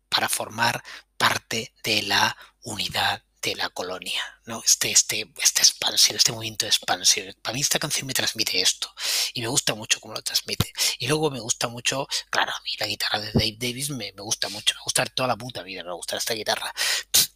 para 0.10 0.28
formar 0.30 0.84
parte 1.18 1.74
de 1.84 2.01
la 2.04 2.36
unidad 2.63 3.24
de 3.42 3.56
la 3.56 3.70
colonia, 3.70 4.22
¿no? 4.46 4.62
Este, 4.66 4.92
este, 4.92 5.32
esta 5.42 5.62
expansión, 5.62 6.18
este 6.18 6.34
movimiento 6.34 6.66
de 6.66 6.72
expansión. 6.72 7.34
Para 7.42 7.54
mí 7.54 7.62
esta 7.62 7.80
canción 7.80 8.06
me 8.06 8.13
transmite 8.13 8.62
esto 8.62 8.94
y 9.39 9.41
me 9.41 9.48
gusta 9.48 9.74
mucho 9.74 10.01
cómo 10.01 10.13
lo 10.13 10.22
transmite. 10.22 10.74
Y 11.00 11.08
luego 11.08 11.31
me 11.31 11.39
gusta 11.39 11.69
mucho, 11.69 12.08
claro, 12.29 12.51
a 12.51 12.62
mí 12.63 12.72
la 12.77 12.88
guitarra 12.88 13.19
de 13.19 13.31
Dave 13.31 13.55
Davis 13.58 13.89
me, 13.89 14.12
me 14.12 14.22
gusta 14.22 14.50
mucho, 14.50 14.75
me 14.75 14.81
gusta 14.84 15.05
toda 15.05 15.27
la 15.27 15.38
puta 15.38 15.63
vida, 15.63 15.84
me 15.84 15.93
gusta 15.93 16.17
esta 16.17 16.34
guitarra. 16.34 16.74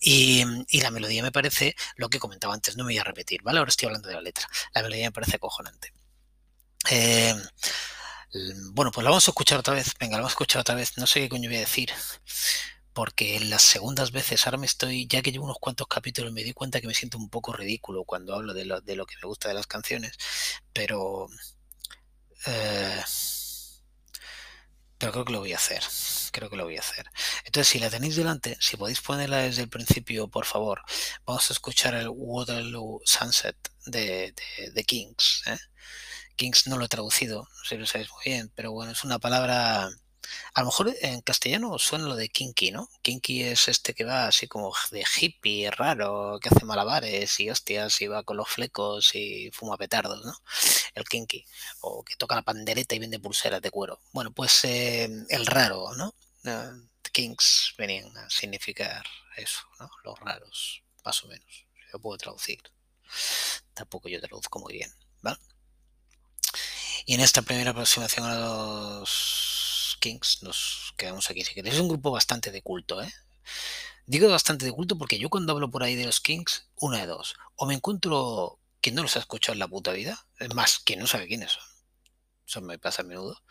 Y, 0.01 0.43
y, 0.67 0.81
la 0.81 0.91
melodía 0.91 1.23
me 1.23 1.31
parece 1.31 1.75
lo 1.95 2.09
que 2.09 2.19
comentaba 2.19 2.53
antes, 2.53 2.75
no 2.75 2.83
me 2.83 2.89
voy 2.89 2.97
a 2.97 3.05
repetir, 3.05 3.41
¿vale? 3.41 3.59
Ahora 3.59 3.69
estoy 3.69 3.87
hablando 3.87 4.09
de 4.09 4.15
la 4.15 4.21
letra. 4.21 4.49
La 4.73 4.83
melodía 4.83 5.05
me 5.05 5.11
parece 5.13 5.37
acojonante. 5.37 5.93
Eh, 6.91 7.33
bueno, 8.73 8.91
pues 8.91 9.03
la 9.05 9.11
vamos 9.11 9.27
a 9.27 9.31
escuchar 9.31 9.59
otra 9.59 9.73
vez. 9.73 9.93
Venga, 9.97 10.17
la 10.17 10.23
vamos 10.23 10.33
a 10.33 10.35
escuchar 10.35 10.59
otra 10.61 10.75
vez. 10.75 10.97
No 10.97 11.07
sé 11.07 11.21
qué 11.21 11.29
coño 11.29 11.49
voy 11.49 11.57
a 11.57 11.61
decir 11.61 11.89
porque 12.93 13.35
en 13.37 13.49
las 13.49 13.63
segundas 13.63 14.11
veces, 14.11 14.45
ahora 14.45 14.57
me 14.57 14.65
estoy, 14.65 15.07
ya 15.07 15.21
que 15.21 15.31
llevo 15.31 15.45
unos 15.45 15.57
cuantos 15.59 15.87
capítulos, 15.87 16.31
me 16.31 16.43
di 16.43 16.53
cuenta 16.53 16.79
que 16.79 16.87
me 16.87 16.93
siento 16.93 17.17
un 17.17 17.29
poco 17.29 17.53
ridículo 17.53 18.03
cuando 18.05 18.35
hablo 18.35 18.53
de 18.53 18.65
lo, 18.65 18.81
de 18.81 18.95
lo 18.95 19.05
que 19.05 19.15
me 19.21 19.27
gusta 19.27 19.49
de 19.49 19.55
las 19.55 19.67
canciones, 19.67 20.17
pero... 20.73 21.27
Eh, 22.45 23.03
pero 24.97 25.11
creo 25.11 25.25
que 25.25 25.33
lo 25.33 25.39
voy 25.39 25.53
a 25.53 25.57
hacer. 25.57 25.83
creo 26.31 26.49
que 26.49 26.55
lo 26.55 26.63
voy 26.63 26.77
a 26.77 26.79
hacer. 26.79 27.05
Entonces, 27.45 27.67
si 27.67 27.79
la 27.79 27.89
tenéis 27.89 28.15
delante, 28.15 28.57
si 28.59 28.77
podéis 28.77 29.01
ponerla 29.01 29.39
desde 29.39 29.63
el 29.63 29.69
principio, 29.69 30.29
por 30.29 30.45
favor, 30.45 30.81
vamos 31.25 31.49
a 31.49 31.53
escuchar 31.53 31.93
el 31.95 32.07
Waterloo 32.09 33.01
Sunset 33.05 33.57
de, 33.85 34.33
de, 34.73 34.83
Kings. 34.85 35.43
¿eh? 35.47 35.57
Kings 36.37 36.67
no 36.67 36.77
lo 36.77 36.85
he 36.85 36.87
traducido, 36.87 37.43
no 37.43 37.63
sé 37.65 37.75
si 37.75 37.77
lo 37.77 37.85
sabéis 37.85 38.11
muy 38.11 38.23
bien, 38.25 38.51
pero 38.55 38.71
bueno, 38.71 38.93
es 38.93 39.03
una 39.03 39.19
palabra 39.19 39.89
a 40.53 40.61
lo 40.61 40.67
mejor 40.67 40.95
en 41.01 41.21
castellano 41.21 41.77
suena 41.79 42.05
lo 42.05 42.15
de 42.15 42.29
kinky, 42.29 42.71
¿no? 42.71 42.89
Kinky 43.01 43.43
es 43.43 43.67
este 43.67 43.93
que 43.93 44.03
va 44.03 44.27
así 44.27 44.47
como 44.47 44.73
de 44.91 45.03
hippie, 45.03 45.71
raro, 45.71 46.39
que 46.41 46.49
hace 46.49 46.65
malabares 46.65 47.39
y 47.39 47.49
hostias 47.49 48.01
y 48.01 48.07
va 48.07 48.23
con 48.23 48.37
los 48.37 48.49
flecos 48.49 49.15
y 49.15 49.51
fuma 49.51 49.77
petardos, 49.77 50.23
¿no? 50.25 50.35
El 50.95 51.05
kinky. 51.05 51.45
O 51.81 52.03
que 52.03 52.15
toca 52.15 52.35
la 52.35 52.43
pandereta 52.43 52.95
y 52.95 52.99
vende 52.99 53.19
pulseras 53.19 53.61
de 53.61 53.71
cuero. 53.71 53.99
Bueno, 54.11 54.31
pues 54.31 54.63
eh, 54.65 55.09
el 55.29 55.45
raro, 55.45 55.93
¿no? 55.95 56.13
Uh, 56.45 56.87
Kings 57.11 57.73
venían 57.77 58.15
a 58.17 58.29
significar 58.29 59.05
eso, 59.37 59.61
¿no? 59.79 59.89
Los 60.03 60.19
raros, 60.19 60.83
más 61.05 61.23
o 61.23 61.27
menos. 61.27 61.65
Yo 61.91 61.99
puedo 61.99 62.17
traducir. 62.17 62.61
Tampoco 63.73 64.09
yo 64.09 64.19
traduzco 64.19 64.59
muy 64.59 64.73
bien, 64.73 64.91
¿vale? 65.21 65.37
Y 67.05 67.13
en 67.13 67.21
esta 67.21 67.41
primera 67.41 67.71
aproximación 67.71 68.25
a 68.25 68.39
los 68.39 69.52
Kings, 70.03 70.43
nos 70.43 70.93
quedamos 70.97 71.29
aquí. 71.29 71.45
Es 71.55 71.79
un 71.79 71.87
grupo 71.87 72.11
bastante 72.11 72.51
de 72.51 72.61
culto, 72.61 73.01
¿eh? 73.01 73.09
Digo 74.05 74.27
bastante 74.27 74.65
de 74.65 74.73
culto 74.73 74.97
porque 74.97 75.17
yo 75.17 75.29
cuando 75.29 75.53
hablo 75.53 75.71
por 75.71 75.81
ahí 75.81 75.95
de 75.95 76.05
los 76.05 76.19
Kings, 76.19 76.67
una 76.75 76.97
de 76.97 77.05
dos. 77.05 77.35
O 77.55 77.65
me 77.65 77.73
encuentro 77.73 78.59
que 78.81 78.91
no 78.91 79.01
los 79.01 79.15
ha 79.15 79.19
escuchado 79.19 79.53
en 79.53 79.59
la 79.59 79.67
puta 79.69 79.93
vida. 79.93 80.27
Es 80.39 80.53
más, 80.53 80.79
que 80.79 80.97
no 80.97 81.07
sabe 81.07 81.27
quiénes 81.27 81.53
son. 81.53 81.63
Eso 82.45 82.59
me 82.59 82.77
pasa 82.77 83.03
a 83.03 83.05
menudo. 83.05 83.41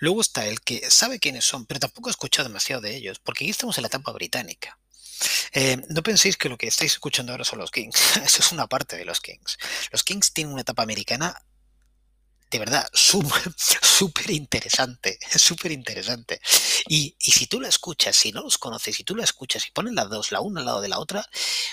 Luego 0.00 0.20
está 0.22 0.44
el 0.44 0.60
que 0.60 0.90
sabe 0.90 1.20
quiénes 1.20 1.44
son, 1.44 1.66
pero 1.66 1.78
tampoco 1.78 2.08
ha 2.08 2.10
escuchado 2.10 2.48
demasiado 2.48 2.82
de 2.82 2.96
ellos, 2.96 3.20
porque 3.20 3.44
aquí 3.44 3.52
estamos 3.52 3.78
en 3.78 3.82
la 3.82 3.86
etapa 3.86 4.10
británica. 4.10 4.80
Eh, 5.52 5.80
no 5.88 6.02
penséis 6.02 6.36
que 6.36 6.48
lo 6.48 6.58
que 6.58 6.66
estáis 6.66 6.94
escuchando 6.94 7.30
ahora 7.30 7.44
son 7.44 7.60
los 7.60 7.70
Kings. 7.70 8.16
Eso 8.24 8.40
es 8.40 8.50
una 8.50 8.66
parte 8.66 8.96
de 8.96 9.04
los 9.04 9.20
Kings. 9.20 9.56
Los 9.92 10.02
Kings 10.02 10.32
tienen 10.32 10.52
una 10.52 10.62
etapa 10.62 10.82
americana 10.82 11.40
de 12.52 12.58
verdad, 12.58 12.86
súper 12.92 14.30
interesante, 14.30 15.18
súper 15.36 15.72
interesante. 15.72 16.40
Y, 16.88 17.14
si 17.18 17.46
tú 17.46 17.60
la 17.60 17.68
escuchas, 17.68 18.16
si 18.16 18.32
no 18.32 18.42
los 18.42 18.58
conoces, 18.58 18.96
si 18.96 19.04
tú 19.04 19.14
la 19.14 19.24
escuchas 19.24 19.66
y 19.66 19.70
pones 19.70 19.94
las 19.94 20.10
dos, 20.10 20.32
la 20.32 20.40
una 20.40 20.60
al 20.60 20.66
lado 20.66 20.80
de 20.80 20.88
la 20.88 20.98
otra, 20.98 21.24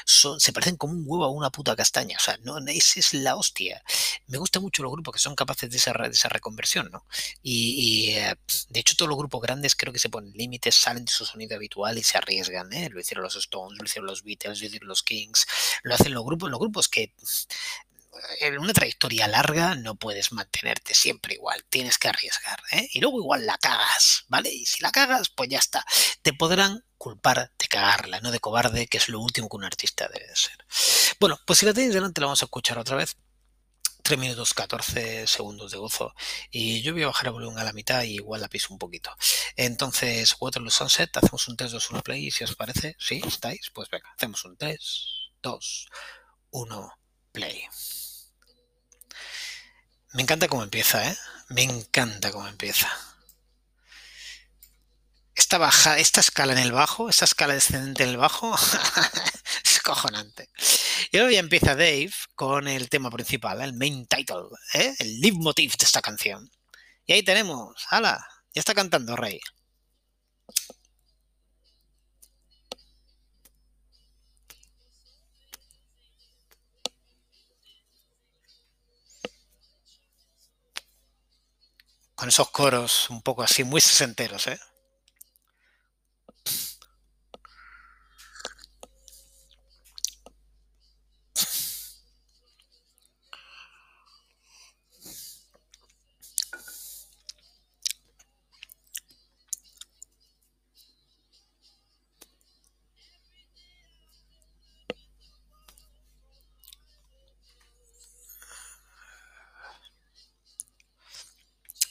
son, 0.05 0.39
se 0.39 0.53
parecen 0.53 0.77
como 0.77 0.93
un 0.93 1.03
huevo 1.05 1.25
a 1.25 1.29
una 1.29 1.49
puta 1.49 1.75
castaña. 1.75 2.15
O 2.17 2.21
sea, 2.21 2.37
no, 2.43 2.57
esa 2.59 2.99
es 2.99 3.13
la 3.13 3.35
hostia. 3.35 3.83
Me 4.27 4.37
gustan 4.37 4.61
mucho 4.61 4.83
los 4.83 4.91
grupos 4.91 5.15
que 5.15 5.19
son 5.19 5.35
capaces 5.35 5.69
de 5.71 5.77
esa, 5.77 5.91
esa 6.05 6.29
reconversión, 6.29 6.89
¿no? 6.91 7.05
Y, 7.41 8.11
eh, 8.11 8.35
de 8.69 8.79
hecho, 8.79 8.95
todos 8.95 9.09
los 9.09 9.17
grupos 9.17 9.41
grandes 9.41 9.75
creo 9.75 9.91
que 9.91 9.99
se 9.99 10.09
ponen 10.09 10.31
límites, 10.33 10.75
salen 10.75 11.05
de 11.05 11.11
su 11.11 11.25
sonido 11.25 11.55
habitual 11.55 11.97
y 11.97 12.03
se 12.03 12.17
arriesgan, 12.17 12.71
¿eh? 12.71 12.89
Lo 12.89 12.99
hicieron 12.99 13.23
los 13.23 13.35
Stones, 13.35 13.79
lo 13.79 13.85
hicieron 13.85 14.05
los 14.07 14.23
Beatles, 14.23 14.61
lo 14.61 14.67
hicieron 14.67 14.87
los 14.87 15.03
Kings, 15.03 15.47
lo 15.83 15.95
hacen 15.95 16.13
los 16.13 16.23
grupos, 16.23 16.49
los 16.49 16.59
grupos 16.59 16.87
que 16.87 17.13
en 18.39 18.59
una 18.59 18.73
trayectoria 18.73 19.27
larga 19.27 19.75
no 19.75 19.95
puedes 19.95 20.31
mantenerte 20.31 20.93
siempre 20.93 21.35
igual, 21.35 21.63
tienes 21.69 21.97
que 21.97 22.09
arriesgar, 22.09 22.59
¿eh? 22.71 22.87
Y 22.93 22.99
luego 22.99 23.19
igual 23.19 23.45
la 23.45 23.57
cagas, 23.57 24.25
¿vale? 24.27 24.49
Y 24.49 24.65
si 24.65 24.81
la 24.81 24.91
cagas, 24.91 25.29
pues 25.29 25.49
ya 25.49 25.59
está. 25.59 25.85
Te 26.21 26.33
podrán 26.33 26.83
culpar 26.97 27.51
de 27.57 27.67
cagarla, 27.67 28.19
no 28.21 28.31
de 28.31 28.39
cobarde, 28.39 28.87
que 28.87 28.97
es 28.97 29.09
lo 29.09 29.19
último 29.19 29.49
que 29.49 29.57
un 29.57 29.63
artista 29.63 30.07
debe 30.07 30.27
de 30.27 30.35
ser. 30.35 30.65
Bueno, 31.19 31.39
pues 31.45 31.59
si 31.59 31.65
la 31.65 31.73
tenéis 31.73 31.93
delante 31.93 32.21
la 32.21 32.27
vamos 32.27 32.41
a 32.41 32.45
escuchar 32.45 32.77
otra 32.77 32.97
vez. 32.97 33.15
3 34.01 34.17
minutos 34.17 34.53
14 34.53 35.27
segundos 35.27 35.71
de 35.71 35.77
gozo 35.77 36.15
y 36.49 36.81
yo 36.81 36.93
voy 36.93 37.03
a 37.03 37.07
bajar 37.07 37.27
el 37.27 37.33
volumen 37.33 37.59
a 37.59 37.63
la 37.63 37.73
mitad 37.73 38.01
y 38.03 38.15
igual 38.15 38.41
la 38.41 38.47
piso 38.47 38.73
un 38.73 38.79
poquito 38.79 39.13
entonces 39.55 40.35
Waterloo 40.39 40.71
Sunset 40.71 41.15
hacemos 41.17 41.47
un 41.47 41.57
3, 41.57 41.71
2, 41.73 41.91
1 41.91 42.01
play 42.01 42.31
si 42.31 42.43
os 42.43 42.55
parece 42.55 42.95
¿sí? 42.97 43.21
¿estáis? 43.27 43.69
pues 43.71 43.89
venga 43.89 44.09
hacemos 44.15 44.43
un 44.45 44.57
3, 44.57 44.79
2, 45.43 45.87
1 46.49 46.91
play 47.31 47.63
me 50.13 50.23
encanta 50.23 50.47
cómo 50.47 50.63
empieza, 50.63 51.09
¿eh? 51.09 51.17
Me 51.49 51.63
encanta 51.63 52.31
cómo 52.31 52.47
empieza. 52.47 52.89
Esta 55.35 55.57
baja, 55.57 55.97
esta 55.97 56.19
escala 56.19 56.53
en 56.53 56.59
el 56.59 56.71
bajo, 56.71 57.09
esta 57.09 57.25
escala 57.25 57.53
descendente 57.53 58.03
en 58.03 58.09
el 58.09 58.17
bajo, 58.17 58.55
es 59.63 59.79
cojonante. 59.81 60.49
Y 61.11 61.17
luego 61.17 61.31
ya 61.31 61.39
empieza 61.39 61.75
Dave 61.75 62.11
con 62.35 62.67
el 62.67 62.89
tema 62.89 63.09
principal, 63.09 63.61
el 63.61 63.73
main 63.73 64.05
title, 64.05 64.49
¿eh? 64.73 64.93
el 64.99 65.21
leitmotiv 65.21 65.75
de 65.77 65.85
esta 65.85 66.01
canción. 66.01 66.49
Y 67.05 67.13
ahí 67.13 67.23
tenemos, 67.23 67.85
¡hala! 67.89 68.27
Ya 68.53 68.59
está 68.59 68.75
cantando 68.75 69.15
Rey. 69.15 69.39
Con 82.19 82.27
esos 82.29 82.49
coros 82.51 83.09
un 83.09 83.21
poco 83.21 83.43
así, 83.43 83.63
muy 83.63 83.79
sesenteros, 83.79 84.47
¿eh? 84.47 84.59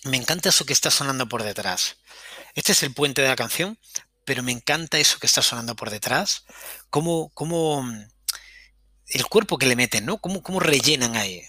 Me 0.08 0.16
encanta 0.16 0.48
eso 0.48 0.64
que 0.64 0.72
está 0.72 0.90
sonando 0.90 1.28
por 1.28 1.42
detrás. 1.42 1.96
Este 2.54 2.72
es 2.72 2.82
el 2.82 2.94
puente 2.94 3.22
de 3.22 3.28
la 3.28 3.36
canción, 3.36 3.78
pero 4.24 4.42
me 4.42 4.52
encanta 4.52 4.98
eso 4.98 5.18
que 5.18 5.26
está 5.26 5.42
sonando 5.42 5.76
por 5.76 5.90
detrás. 5.90 6.44
Cómo, 6.90 7.30
cómo 7.34 7.84
el 9.06 9.26
cuerpo 9.26 9.58
que 9.58 9.66
le 9.66 9.76
meten, 9.76 10.04
¿no? 10.04 10.18
Cómo, 10.18 10.42
cómo 10.42 10.60
rellenan 10.60 11.16
ahí. 11.16 11.42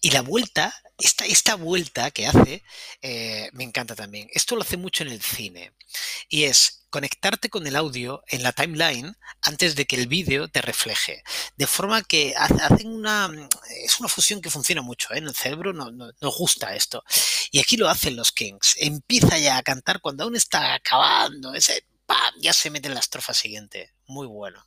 Y 0.00 0.10
la 0.10 0.22
vuelta, 0.22 0.74
esta, 0.98 1.26
esta 1.26 1.56
vuelta 1.56 2.10
que 2.10 2.26
hace, 2.26 2.62
eh, 3.02 3.50
me 3.52 3.64
encanta 3.64 3.94
también. 3.94 4.28
Esto 4.32 4.54
lo 4.54 4.62
hace 4.62 4.76
mucho 4.76 5.02
en 5.02 5.10
el 5.10 5.22
cine. 5.22 5.72
Y 6.28 6.44
es 6.44 6.77
conectarte 6.90 7.50
con 7.50 7.66
el 7.66 7.76
audio 7.76 8.22
en 8.28 8.42
la 8.42 8.52
timeline 8.52 9.16
antes 9.42 9.74
de 9.76 9.86
que 9.86 9.96
el 9.96 10.06
vídeo 10.06 10.48
te 10.48 10.62
refleje. 10.62 11.22
De 11.56 11.66
forma 11.66 12.02
que 12.02 12.34
hacen 12.36 12.88
una... 12.88 13.30
Es 13.84 14.00
una 14.00 14.08
fusión 14.08 14.40
que 14.40 14.50
funciona 14.50 14.82
mucho. 14.82 15.12
¿eh? 15.12 15.18
En 15.18 15.28
el 15.28 15.34
cerebro 15.34 15.72
no, 15.72 15.90
nos 15.90 16.36
gusta 16.36 16.74
esto. 16.74 17.04
Y 17.50 17.60
aquí 17.60 17.76
lo 17.76 17.88
hacen 17.88 18.16
los 18.16 18.32
Kings. 18.32 18.76
Empieza 18.78 19.38
ya 19.38 19.58
a 19.58 19.62
cantar 19.62 20.00
cuando 20.00 20.24
aún 20.24 20.36
está 20.36 20.74
acabando. 20.74 21.54
Ese, 21.54 21.84
¡pam! 22.06 22.34
Ya 22.40 22.52
se 22.52 22.70
mete 22.70 22.88
en 22.88 22.94
la 22.94 23.00
estrofa 23.00 23.34
siguiente. 23.34 23.94
Muy 24.06 24.26
bueno. 24.26 24.64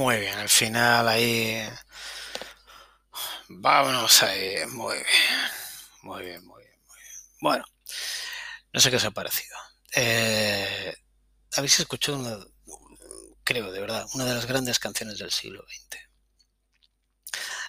Muy 0.00 0.20
bien, 0.20 0.38
al 0.38 0.48
final 0.48 1.08
ahí. 1.08 1.62
Vámonos 3.48 4.22
ahí. 4.22 4.54
Muy 4.70 4.94
bien. 4.94 5.06
Muy 6.02 6.24
bien, 6.24 6.46
muy 6.46 6.62
bien, 6.62 6.78
muy 6.88 6.96
bien. 6.96 7.16
Bueno, 7.42 7.64
no 8.72 8.80
sé 8.80 8.90
qué 8.90 8.96
os 8.96 9.04
ha 9.04 9.10
parecido. 9.10 9.54
Eh, 9.94 10.94
Habéis 11.56 11.80
escuchado 11.80 12.18
una, 12.18 12.38
creo 13.44 13.72
de 13.72 13.80
verdad, 13.80 14.06
una 14.14 14.24
de 14.24 14.34
las 14.34 14.46
grandes 14.46 14.78
canciones 14.78 15.18
del 15.18 15.32
siglo 15.32 15.64
XX. 15.68 15.98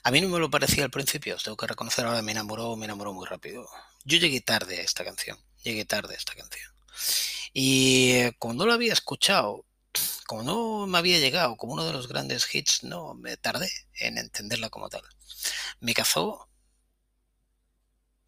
A 0.04 0.12
mí 0.12 0.22
no 0.22 0.30
me 0.30 0.40
lo 0.40 0.50
parecía 0.50 0.86
al 0.86 0.92
principio, 0.92 1.36
os 1.36 1.44
tengo 1.44 1.58
que 1.58 1.68
reconocer 1.68 2.06
ahora, 2.06 2.22
me 2.22 2.32
enamoró, 2.32 2.78
me 2.78 2.86
enamoró 2.86 3.14
muy 3.14 3.28
rápido. 3.28 3.68
Yo 4.06 4.20
llegué 4.20 4.40
tarde 4.42 4.80
a 4.80 4.84
esta 4.84 5.04
canción, 5.04 5.38
llegué 5.64 5.84
tarde 5.86 6.14
a 6.14 6.18
esta 6.18 6.36
canción. 6.36 6.72
Y 7.54 8.12
eh, 8.14 8.38
no 8.42 8.66
lo 8.66 8.74
había 8.74 8.94
escuchado, 8.94 9.66
como 10.32 10.44
no 10.44 10.88
me 10.88 10.98
había 10.98 11.20
llegado 11.20 11.58
como 11.58 11.74
uno 11.74 11.86
de 11.86 11.92
los 11.92 12.08
grandes 12.08 12.48
hits, 12.56 12.86
no 12.86 13.16
me 13.16 13.36
tardé 13.36 13.70
en 13.96 14.18
entenderla 14.18 14.70
como 14.70 14.88
tal. 14.88 15.02
Me 15.82 15.94
cazó, 15.94 16.48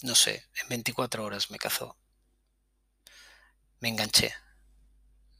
no 0.01 0.13
sé, 0.13 0.43
en 0.61 0.67
24 0.67 1.23
horas 1.23 1.49
me 1.49 1.57
cazó. 1.59 1.95
Me 3.79 3.87
enganché 3.87 4.33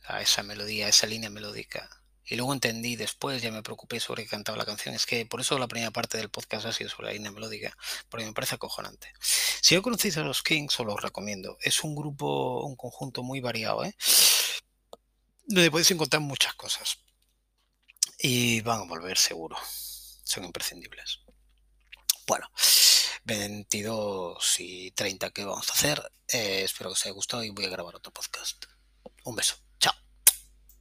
a 0.06 0.22
esa 0.22 0.42
melodía, 0.42 0.86
a 0.86 0.90
esa 0.90 1.06
línea 1.06 1.30
melódica. 1.30 1.90
Y 2.24 2.38
luego 2.38 2.54
entendí 2.54 2.96
después, 2.96 3.42
ya 3.42 3.52
me 3.52 3.62
preocupé 3.62 4.00
sobre 4.00 4.24
qué 4.24 4.30
cantaba 4.30 4.58
la 4.58 4.66
canción. 4.66 4.96
Es 4.96 5.06
que 5.06 5.26
por 5.26 5.42
eso 5.42 5.60
la 5.60 5.68
primera 5.68 5.92
parte 5.92 6.18
del 6.18 6.30
podcast 6.30 6.66
ha 6.66 6.72
sido 6.72 6.90
sobre 6.90 7.08
la 7.08 7.14
línea 7.14 7.32
melódica, 7.32 7.76
porque 8.08 8.26
me 8.26 8.32
parece 8.32 8.56
acojonante. 8.56 9.12
Si 9.20 9.76
no 9.76 9.82
conocéis 9.82 10.16
a 10.16 10.22
los 10.22 10.42
Kings, 10.42 10.80
os 10.80 10.86
los 10.86 11.02
recomiendo. 11.02 11.58
Es 11.60 11.84
un 11.84 11.94
grupo, 11.94 12.64
un 12.64 12.78
conjunto 12.78 13.22
muy 13.22 13.42
variado, 13.42 13.84
¿eh? 13.84 13.94
Donde 15.46 15.72
podéis 15.72 15.92
encontrar 15.92 16.22
muchas 16.22 16.54
cosas. 16.56 17.00
Y 18.20 18.62
van 18.62 18.82
a 18.82 18.86
volver 18.86 19.18
seguro. 19.18 19.58
Son 20.24 20.44
imprescindibles. 20.44 21.20
Bueno, 22.26 22.50
22 23.26 24.60
y 24.60 24.92
30 24.92 25.32
que 25.32 25.46
vamos 25.46 25.70
a 25.70 25.74
hacer. 25.74 26.12
Eh, 26.28 26.64
espero 26.64 26.90
que 26.90 26.94
os 26.94 27.06
haya 27.06 27.14
gustado 27.14 27.44
y 27.44 27.50
voy 27.50 27.66
a 27.66 27.70
grabar 27.70 27.96
otro 27.96 28.14
podcast. 28.14 28.66
Un 29.26 29.36
beso. 29.36 29.63